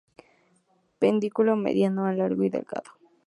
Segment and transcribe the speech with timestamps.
[0.99, 2.89] Pedúnculo mediano o largo y delgado.